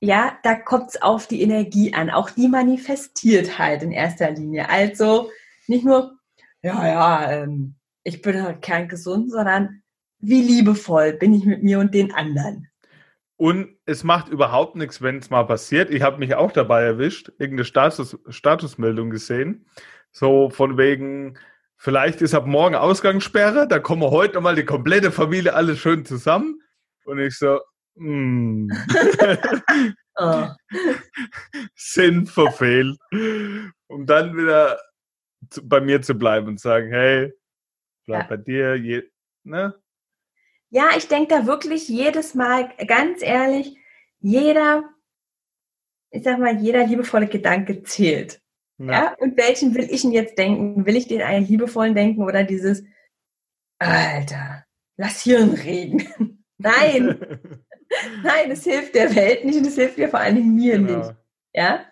[0.00, 2.10] ja, da kommt es auf die Energie an.
[2.10, 4.68] Auch die manifestiert halt in erster Linie.
[4.68, 5.30] Also
[5.66, 6.18] nicht nur,
[6.62, 9.82] ja, ja, ähm, ich bin halt kerngesund, sondern
[10.18, 12.68] wie liebevoll bin ich mit mir und den anderen.
[13.36, 15.90] Und es macht überhaupt nichts, wenn es mal passiert.
[15.90, 19.64] Ich habe mich auch dabei erwischt, irgendeine Status, Statusmeldung gesehen.
[20.12, 21.38] So von wegen,
[21.82, 26.04] Vielleicht ist ab morgen Ausgangssperre, da kommen wir heute nochmal die komplette Familie alles schön
[26.04, 26.60] zusammen.
[27.06, 27.58] Und ich so,
[27.94, 28.70] mm.
[30.16, 30.48] oh.
[31.74, 32.98] Sinn verfehlt.
[33.86, 34.78] Um dann wieder
[35.48, 37.32] zu, bei mir zu bleiben und sagen, hey,
[38.04, 38.28] bleib ja.
[38.28, 39.02] bei dir, je,
[39.44, 39.74] ne?
[40.68, 43.74] Ja, ich denke da wirklich jedes Mal, ganz ehrlich,
[44.18, 44.84] jeder,
[46.10, 48.42] ich sag mal, jeder liebevolle Gedanke zählt.
[48.80, 48.92] Ja.
[48.92, 49.16] ja.
[49.18, 50.86] Und welchen will ich denn jetzt denken?
[50.86, 52.82] Will ich den einen liebevollen denken oder dieses,
[53.78, 54.64] Alter,
[54.96, 56.44] lass Hirn reden?
[56.58, 57.20] Nein.
[58.22, 60.98] Nein, es hilft der Welt nicht und es hilft mir vor allen Dingen mir genau.
[60.98, 61.14] nicht.
[61.54, 61.84] Ja.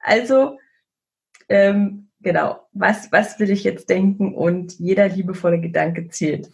[0.00, 0.58] Also,
[1.48, 4.34] ähm, genau, was, was will ich jetzt denken?
[4.34, 6.50] Und jeder liebevolle Gedanke zählt.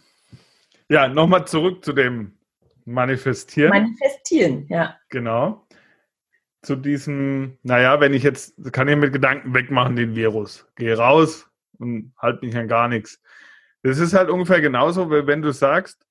[0.87, 2.37] Ja, nochmal zurück zu dem
[2.85, 3.71] Manifestieren.
[3.71, 4.97] Manifestieren, ja.
[5.09, 5.65] Genau
[6.61, 10.67] zu diesem, naja, wenn ich jetzt, kann ich mit Gedanken wegmachen, den Virus.
[10.75, 13.21] Gehe raus und halt mich an gar nichts.
[13.83, 16.05] Das ist halt ungefähr genauso, wenn du sagst,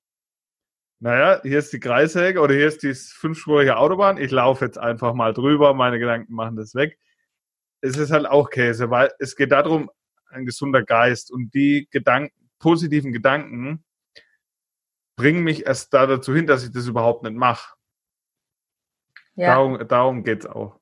[0.99, 5.13] naja, hier ist die Kreissäge oder hier ist die fünfspurige Autobahn, ich laufe jetzt einfach
[5.13, 6.97] mal drüber, meine Gedanken machen das weg.
[7.81, 9.89] Es ist halt auch Käse, weil es geht darum,
[10.29, 13.85] ein gesunder Geist und die Gedanken, positiven Gedanken
[15.15, 17.75] bringen mich erst da dazu hin, dass ich das überhaupt nicht mache.
[19.35, 19.55] Ja.
[19.55, 20.79] Darum, darum geht es auch.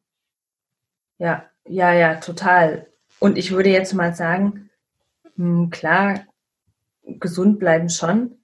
[1.18, 2.88] Ja, ja, ja, total.
[3.20, 4.70] Und ich würde jetzt mal sagen,
[5.36, 6.26] hm, klar,
[7.04, 8.38] gesund bleiben schon.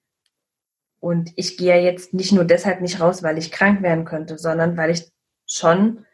[1.00, 4.78] Und ich gehe jetzt nicht nur deshalb nicht raus, weil ich krank werden könnte, sondern
[4.78, 5.12] weil ich
[5.46, 6.06] schon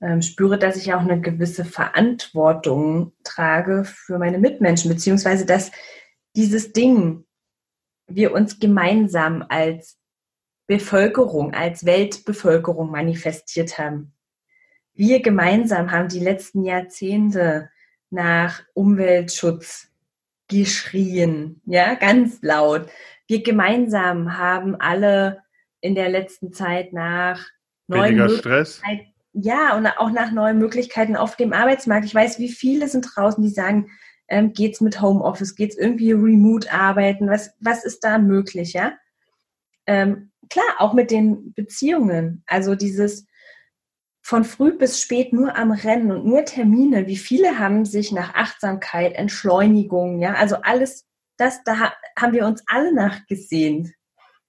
[0.00, 5.70] ähm, spüre, dass ich auch eine gewisse Verantwortung trage für meine Mitmenschen, beziehungsweise dass
[6.36, 7.24] dieses Ding
[8.06, 9.98] wir uns gemeinsam als
[10.66, 14.12] Bevölkerung, als Weltbevölkerung manifestiert haben.
[14.94, 17.70] Wir gemeinsam haben die letzten Jahrzehnte
[18.10, 19.88] nach Umweltschutz
[20.48, 22.88] geschrien, ja, ganz laut.
[23.26, 25.42] Wir gemeinsam haben alle
[25.80, 27.44] in der letzten Zeit nach
[27.88, 28.82] neuen Weniger Stress.
[29.32, 32.04] Ja, und auch nach neuen Möglichkeiten auf dem Arbeitsmarkt.
[32.04, 33.90] Ich weiß, wie viele sind draußen, die sagen,
[34.28, 38.92] ähm, geht's mit Homeoffice, geht's irgendwie remote arbeiten, was, was ist da möglich, ja?
[39.86, 42.42] Ähm, klar, auch mit den Beziehungen.
[42.46, 43.26] Also dieses,
[44.24, 47.06] von früh bis spät nur am Rennen und nur Termine.
[47.06, 52.62] Wie viele haben sich nach Achtsamkeit, Entschleunigung, ja, also alles, das, da haben wir uns
[52.66, 53.92] alle nachgesehnt.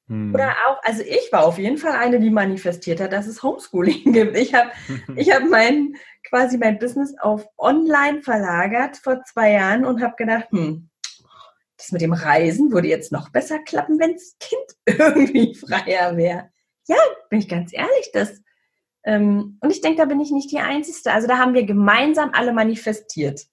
[0.08, 0.34] Hm.
[0.34, 4.04] Oder auch, also ich war auf jeden Fall eine, die manifestiert hat, dass es Homeschooling
[4.14, 4.38] gibt.
[4.38, 4.72] Ich habe
[5.18, 5.96] ich hab mein,
[6.30, 10.90] quasi mein Business auf online verlagert vor zwei Jahren und habe gedacht, hm,
[11.78, 16.50] das mit dem Reisen würde jetzt noch besser klappen, wenn das Kind irgendwie freier wäre.
[16.88, 16.98] Ja,
[17.30, 18.42] bin ich ganz ehrlich, das
[19.06, 21.12] ähm, und ich denke, da bin ich nicht die Einzige.
[21.12, 23.46] Also da haben wir gemeinsam alle manifestiert.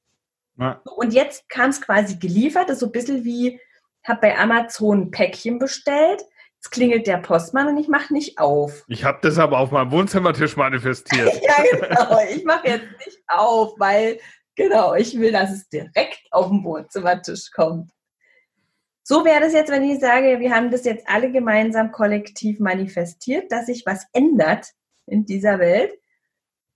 [0.58, 0.80] Ja.
[0.96, 2.68] Und jetzt kam es quasi geliefert.
[2.68, 3.60] Das ist so ein bisschen wie,
[4.02, 6.22] habe bei Amazon ein Päckchen bestellt.
[6.56, 8.84] Jetzt klingelt der Postmann und ich mache nicht auf.
[8.86, 11.32] Ich habe das aber auf meinem Wohnzimmertisch manifestiert.
[11.42, 12.18] ja, genau.
[12.34, 14.18] Ich mache jetzt nicht auf, weil,
[14.54, 17.90] genau, ich will, dass es direkt auf den Wohnzimmertisch kommt.
[19.02, 23.50] So wäre das jetzt, wenn ich sage, wir haben das jetzt alle gemeinsam kollektiv manifestiert,
[23.50, 24.68] dass sich was ändert
[25.06, 25.92] in dieser Welt.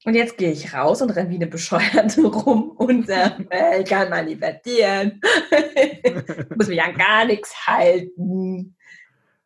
[0.05, 3.89] Und jetzt gehe ich raus und renne wie eine Bescheuerte rum und sage, äh, ich
[3.89, 5.21] kann manifestieren.
[6.57, 8.77] muss mich an gar nichts halten.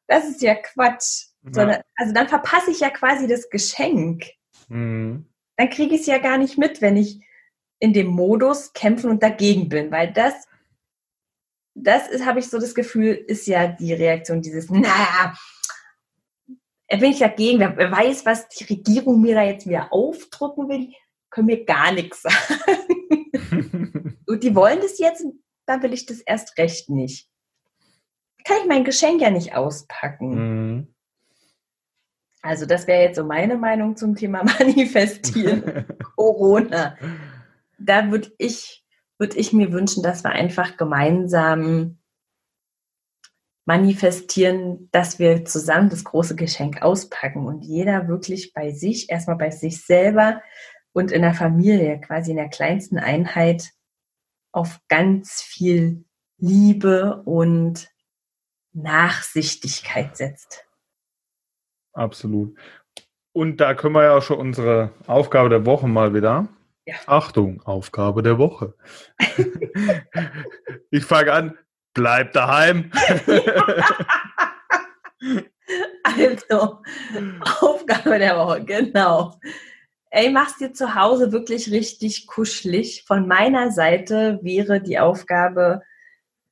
[0.07, 1.29] Das ist ja Quatsch.
[1.45, 1.53] Ja.
[1.53, 4.25] Sondern, also dann verpasse ich ja quasi das Geschenk.
[4.69, 5.27] Mhm.
[5.57, 7.21] Dann kriege ich es ja gar nicht mit, wenn ich
[7.79, 10.47] in dem Modus kämpfen und dagegen bin, weil das,
[11.75, 15.35] das ist, habe ich so das Gefühl, ist ja die Reaktion dieses, naja,
[16.89, 17.61] bin ich dagegen.
[17.61, 20.93] Wer, wer weiß, was die Regierung mir da jetzt wieder aufdrucken will,
[21.31, 24.19] können mir gar nichts sagen.
[24.27, 25.25] und die wollen das jetzt,
[25.67, 27.29] dann will ich das erst recht nicht.
[28.45, 30.29] Kann ich mein Geschenk ja nicht auspacken.
[30.31, 30.95] Mhm.
[32.43, 36.97] Also das wäre jetzt so meine Meinung zum Thema Manifestieren, Corona.
[37.79, 38.80] Da würde ich,
[39.21, 41.99] würde ich mir wünschen, dass wir einfach gemeinsam
[43.67, 49.51] manifestieren, dass wir zusammen das große Geschenk auspacken und jeder wirklich bei sich, erstmal bei
[49.51, 50.43] sich selber
[50.93, 53.71] und in der Familie, quasi in der kleinsten Einheit,
[54.53, 56.05] auf ganz viel
[56.39, 57.93] Liebe und
[58.73, 60.67] Nachsichtigkeit setzt.
[61.93, 62.59] Absolut.
[63.33, 66.49] Und da können wir ja auch schon unsere Aufgabe der Woche mal wieder.
[66.87, 66.95] Ja.
[67.07, 68.75] Achtung, Aufgabe der Woche.
[70.91, 71.59] ich fange an,
[71.93, 72.91] Bleib daheim.
[76.05, 76.83] also,
[77.61, 79.35] Aufgabe der Woche, genau.
[80.11, 83.05] Ey, mach's dir zu Hause wirklich richtig kuschelig.
[83.07, 85.83] Von meiner Seite wäre die Aufgabe,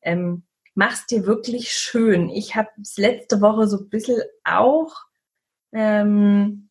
[0.02, 2.28] ähm, mach's dir wirklich schön.
[2.30, 4.94] Ich habe es letzte Woche so ein bisschen auch,
[5.72, 6.68] ähm,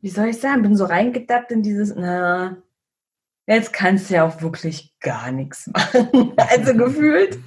[0.00, 2.56] wie soll ich sagen, bin so reingedappt in dieses, na,
[3.54, 6.32] jetzt kannst du ja auch wirklich gar nichts machen.
[6.36, 7.38] Also gefühlt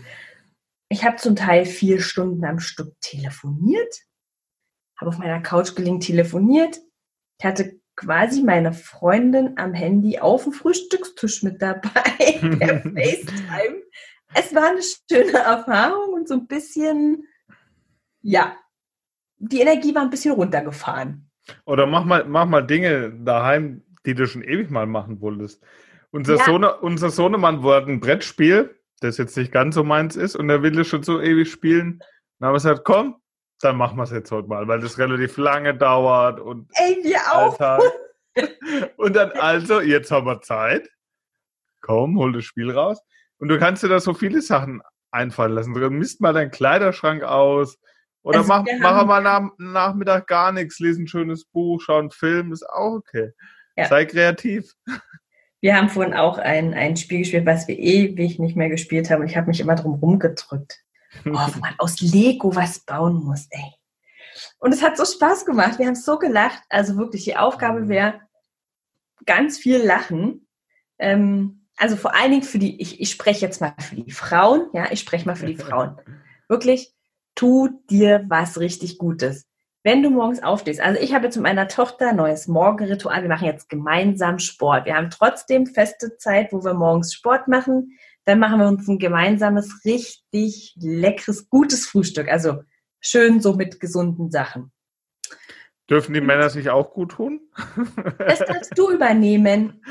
[0.94, 4.02] ich habe zum Teil vier Stunden am Stück telefoniert,
[5.00, 6.80] habe auf meiner Couch gelegen telefoniert.
[7.40, 11.90] Ich hatte quasi meine Freundin am Handy auf dem Frühstückstisch mit dabei
[12.60, 13.82] per FaceTime.
[14.36, 17.24] Es war eine schöne Erfahrung und so ein bisschen,
[18.22, 18.56] ja,
[19.38, 21.30] die Energie war ein bisschen runtergefahren.
[21.66, 25.64] Oder mach mal, mach mal Dinge daheim, die du schon ewig mal machen wolltest.
[26.14, 26.46] Unser, ja.
[26.46, 28.74] Sohne, unser Sohnemann wollte ein Brettspiel
[29.04, 32.00] das jetzt nicht ganz so meins ist und er will es schon so ewig spielen.
[32.40, 33.18] Dann haben wir gesagt, komm,
[33.60, 37.20] dann machen wir es jetzt heute mal, weil das relativ lange dauert und Ey, wir
[37.32, 37.80] auch.
[38.98, 40.90] und dann also, jetzt haben wir Zeit.
[41.82, 43.02] Komm, hol das Spiel raus.
[43.38, 45.74] Und du kannst dir da so viele Sachen einfallen lassen.
[45.74, 47.78] Du misst mal deinen Kleiderschrank aus.
[48.24, 52.10] Oder also mach, mach mal nach, Nachmittag gar nichts, lese ein schönes Buch, schau einen
[52.10, 53.34] Film, ist auch okay.
[53.76, 53.88] Ja.
[53.88, 54.74] Sei kreativ.
[55.64, 59.22] Wir haben vorhin auch ein, ein Spiel gespielt, was wir ewig nicht mehr gespielt haben.
[59.22, 60.80] Und ich habe mich immer drum rumgedrückt.
[61.26, 63.72] Oh, wo man aus Lego was bauen muss, ey.
[64.58, 65.78] Und es hat so Spaß gemacht.
[65.78, 66.64] Wir haben so gelacht.
[66.70, 67.90] Also wirklich, die Aufgabe mhm.
[67.90, 68.22] wäre
[69.28, 70.48] ganz viel Lachen.
[70.98, 74.70] Ähm, also vor allen Dingen für die, ich, ich spreche jetzt mal für die Frauen,
[74.74, 75.98] ja, ich spreche mal für die Frauen.
[76.50, 76.96] Wirklich,
[77.36, 79.46] tu dir was richtig Gutes
[79.84, 83.30] wenn du morgens aufstehst, also ich habe jetzt mit meiner Tochter ein neues Morgenritual, wir
[83.30, 84.86] machen jetzt gemeinsam Sport.
[84.86, 87.98] Wir haben trotzdem feste Zeit, wo wir morgens Sport machen.
[88.26, 92.32] Dann machen wir uns ein gemeinsames, richtig leckeres, gutes Frühstück.
[92.32, 92.64] Also
[93.02, 94.72] schön so mit gesunden Sachen.
[95.90, 97.42] Dürfen die Männer sich auch gut tun?
[98.18, 99.84] Das darfst du übernehmen.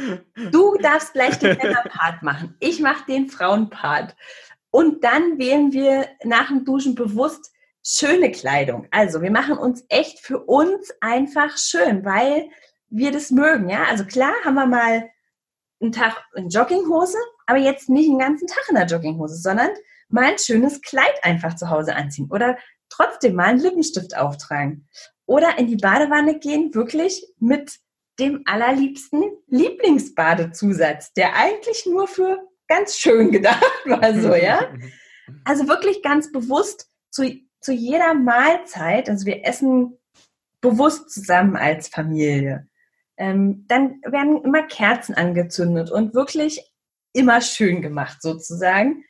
[0.51, 2.57] Du darfst gleich den Männerpart machen.
[2.61, 4.17] Ich mache den Frauenpart.
[4.71, 8.87] Und dann wählen wir nach dem Duschen bewusst schöne Kleidung.
[8.91, 12.49] Also wir machen uns echt für uns einfach schön, weil
[12.89, 13.69] wir das mögen.
[13.69, 15.11] Ja, also klar haben wir mal
[15.81, 19.71] einen Tag in Jogginghose, aber jetzt nicht einen ganzen Tag in der Jogginghose, sondern
[20.09, 22.57] mal ein schönes Kleid einfach zu Hause anziehen oder
[22.89, 24.89] trotzdem mal einen Lippenstift auftragen
[25.27, 27.79] oder in die Badewanne gehen, wirklich mit
[28.19, 34.73] dem allerliebsten Lieblingsbadezusatz, der eigentlich nur für ganz schön gedacht war, so, ja.
[35.45, 37.25] Also wirklich ganz bewusst zu,
[37.63, 39.99] zu jeder Mahlzeit, also wir essen
[40.61, 42.69] bewusst zusammen als Familie.
[43.17, 46.73] Ähm, dann werden immer Kerzen angezündet und wirklich
[47.13, 49.05] immer schön gemacht sozusagen.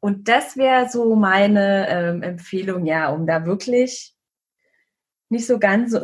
[0.00, 4.14] Und das wäre so meine ähm, Empfehlung, ja, um da wirklich
[5.30, 6.02] nicht so ganz so,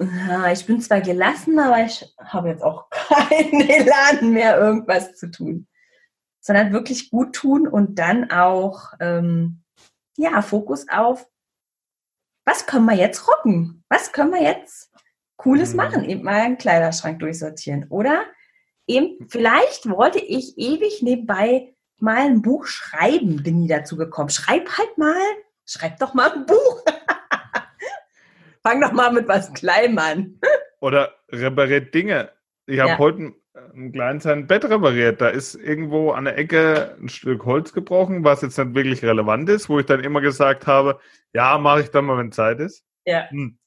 [0.53, 5.67] ich bin zwar gelassen, aber ich habe jetzt auch keinen Elan mehr, irgendwas zu tun.
[6.41, 9.63] Sondern wirklich gut tun und dann auch, ähm,
[10.17, 11.27] ja, Fokus auf,
[12.51, 13.85] was können wir jetzt rocken?
[13.89, 14.91] Was können wir jetzt
[15.37, 15.77] Cooles mhm.
[15.77, 16.05] machen?
[16.05, 17.87] Eben mal einen Kleiderschrank durchsortieren.
[17.91, 18.25] Oder
[18.89, 24.31] eben, vielleicht wollte ich ewig nebenbei mal ein Buch schreiben, bin nie dazu gekommen.
[24.31, 25.15] Schreib halt mal,
[25.65, 26.85] schreib doch mal ein Buch.
[28.63, 30.41] Fang doch mal mit was Kleinem an.
[30.81, 32.33] Oder repariert Dinge.
[32.67, 32.99] Ich habe ja.
[32.99, 35.21] heute ein kleines sein Bett repariert.
[35.21, 39.49] Da ist irgendwo an der Ecke ein Stück Holz gebrochen, was jetzt nicht wirklich relevant
[39.49, 41.01] ist, wo ich dann immer gesagt habe,
[41.33, 42.85] ja, mache ich dann mal, wenn Zeit ist.
[43.05, 43.29] Ja.
[43.31, 43.59] Hm.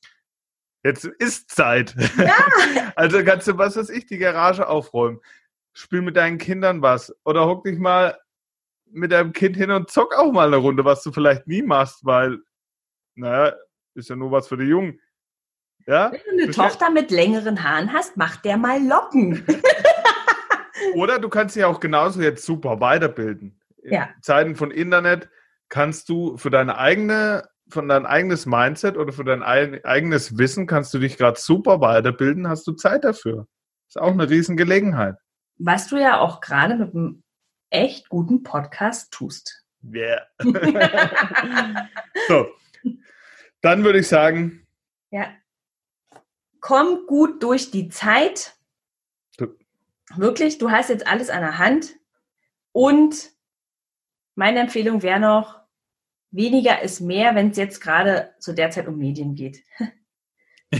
[0.84, 1.96] Jetzt ist Zeit.
[2.18, 2.36] Ja.
[2.96, 5.20] also kannst du, was weiß ich, die Garage aufräumen.
[5.74, 7.16] Spiel mit deinen Kindern was.
[7.24, 8.18] Oder hock dich mal
[8.86, 12.06] mit deinem Kind hin und zock auch mal eine Runde, was du vielleicht nie machst,
[12.06, 12.40] weil,
[13.16, 13.56] naja,
[13.96, 15.00] ist ja nur was für die Jungen.
[15.88, 16.12] Ja?
[16.12, 16.52] Wenn du eine.
[16.52, 19.46] Tochter mit längeren Haaren hast, mach der mal Locken.
[20.96, 23.60] Oder du kannst dich auch genauso jetzt super weiterbilden.
[23.84, 24.04] Ja.
[24.16, 25.30] In Zeiten von Internet
[25.70, 30.94] kannst du für deine eigene, von dein eigenes Mindset oder für dein eigenes Wissen kannst
[30.94, 33.48] du dich gerade super weiterbilden, hast du Zeit dafür.
[33.88, 35.16] Ist auch eine Riesengelegenheit.
[35.58, 37.24] Was du ja auch gerade mit einem
[37.70, 39.64] echt guten Podcast tust.
[39.84, 40.22] Yeah.
[42.28, 42.48] so.
[43.62, 44.66] Dann würde ich sagen.
[45.12, 45.28] Ja
[46.64, 48.56] komm gut durch die Zeit.
[50.16, 51.96] Wirklich, du hast jetzt alles an der Hand.
[52.72, 53.32] Und
[54.36, 55.60] meine Empfehlung wäre noch,
[56.32, 59.62] weniger ist mehr, wenn es jetzt gerade zu der Zeit um Medien geht.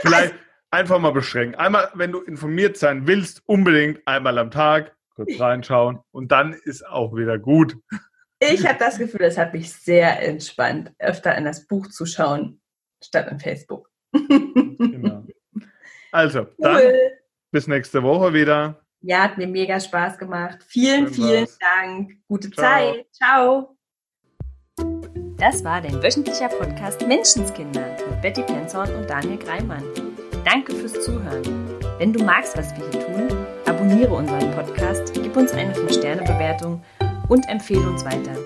[0.00, 0.34] Vielleicht
[0.70, 1.56] einfach mal beschränken.
[1.56, 6.86] Einmal, wenn du informiert sein willst, unbedingt einmal am Tag kurz reinschauen und dann ist
[6.86, 7.76] auch wieder gut.
[8.38, 12.60] Ich habe das Gefühl, das hat mich sehr entspannt, öfter in das Buch zu schauen,
[13.00, 15.24] statt in Facebook genau.
[16.10, 16.92] Also, dann cool.
[17.50, 18.82] bis nächste Woche wieder.
[19.00, 20.58] Ja, hat mir mega Spaß gemacht.
[20.68, 21.58] Vielen, Schön vielen was.
[21.58, 22.12] Dank.
[22.28, 22.64] Gute Ciao.
[22.64, 23.06] Zeit.
[23.12, 23.76] Ciao.
[25.38, 29.82] Das war dein wöchentlicher Podcast Menschenskinder mit Betty Penzorn und Daniel Greimann.
[30.44, 31.42] Danke fürs Zuhören.
[31.98, 36.82] Wenn du magst, was wir hier tun, abonniere unseren Podcast, gib uns eine 5-Sterne-Bewertung
[37.28, 38.36] und empfehle uns weiter.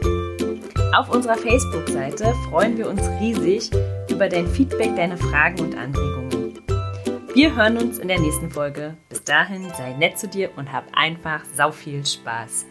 [0.96, 3.70] Auf unserer Facebook-Seite freuen wir uns riesig
[4.16, 6.54] über dein Feedback, deine Fragen und Anregungen.
[7.34, 8.96] Wir hören uns in der nächsten Folge.
[9.10, 12.64] Bis dahin, sei nett zu dir und hab einfach sau viel Spaß.